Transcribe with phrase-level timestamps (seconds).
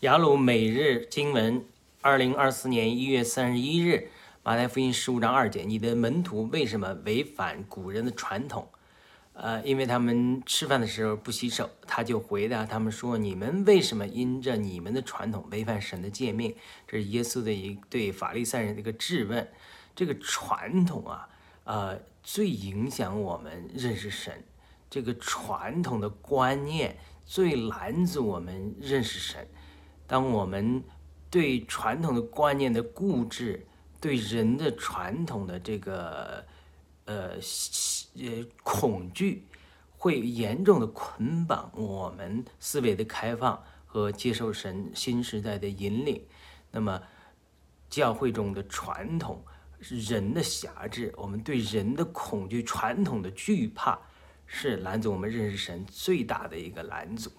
[0.00, 1.64] 雅鲁每日经文，
[2.02, 4.10] 二零二四年一月三十一日，
[4.42, 8.68] 马太福音十五章二节：你的门徒为什么违反古人的传统？
[9.32, 11.70] 呃，因为他们吃饭的时候不洗手。
[11.86, 16.54] 他就回答他们说：你们为什么因着你们的传统违反神的诫命？
[16.86, 19.48] 这是耶稣的一对法利赛人的一个质问。
[19.94, 21.26] 这个传统啊，
[21.64, 24.44] 呃，最影响我们认识神。
[24.90, 29.48] 这个传统的观念最拦阻我们认识神。
[30.06, 30.82] 当我们
[31.28, 33.66] 对传统的观念的固执，
[34.00, 36.44] 对人的传统的这个
[37.06, 37.32] 呃
[38.14, 39.44] 呃恐惧，
[39.96, 46.22] 会严重的捆绑我们思维的开放和接受神新时代的引领。
[46.70, 47.02] 那么，
[47.88, 49.42] 教会中的传统
[49.80, 53.98] 是人的狭制，我们对人的恐惧、传统的惧怕，
[54.46, 57.30] 是拦阻我们认识神最大的一个拦阻。